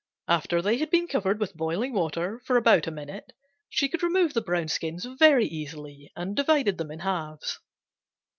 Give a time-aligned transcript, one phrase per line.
[0.27, 3.33] After they had been covered with boiling water for about a minute
[3.69, 7.59] she could remove the brown skins very easily and divided them in halves.